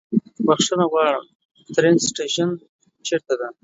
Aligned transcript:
بښنه 0.45 0.85
غواړم، 0.91 1.23
د 1.31 1.33
ټرين 1.75 1.95
سټيشن 2.07 2.49
چيرته 3.05 3.33
ده؟ 3.39 3.47